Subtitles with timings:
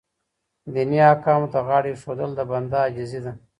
[0.73, 3.31] دیني احکامو ته غاړه ایښودل د بنده عاجزي ده.